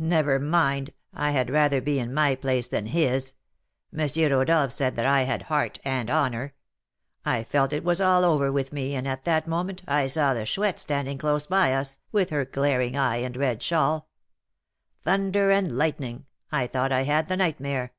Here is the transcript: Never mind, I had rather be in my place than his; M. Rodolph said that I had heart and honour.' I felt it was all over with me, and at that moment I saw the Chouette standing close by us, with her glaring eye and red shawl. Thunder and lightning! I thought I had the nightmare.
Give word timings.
Never 0.00 0.40
mind, 0.40 0.90
I 1.14 1.30
had 1.30 1.48
rather 1.48 1.80
be 1.80 2.00
in 2.00 2.12
my 2.12 2.34
place 2.34 2.66
than 2.66 2.86
his; 2.86 3.36
M. 3.96 4.08
Rodolph 4.32 4.72
said 4.72 4.96
that 4.96 5.06
I 5.06 5.22
had 5.22 5.42
heart 5.42 5.78
and 5.84 6.10
honour.' 6.10 6.54
I 7.24 7.44
felt 7.44 7.72
it 7.72 7.84
was 7.84 8.00
all 8.00 8.24
over 8.24 8.50
with 8.50 8.72
me, 8.72 8.96
and 8.96 9.06
at 9.06 9.22
that 9.26 9.46
moment 9.46 9.84
I 9.86 10.08
saw 10.08 10.34
the 10.34 10.44
Chouette 10.44 10.80
standing 10.80 11.18
close 11.18 11.46
by 11.46 11.72
us, 11.72 11.98
with 12.10 12.30
her 12.30 12.44
glaring 12.44 12.96
eye 12.96 13.18
and 13.18 13.36
red 13.36 13.62
shawl. 13.62 14.08
Thunder 15.04 15.52
and 15.52 15.70
lightning! 15.70 16.26
I 16.50 16.66
thought 16.66 16.90
I 16.90 17.02
had 17.02 17.28
the 17.28 17.36
nightmare. 17.36 17.92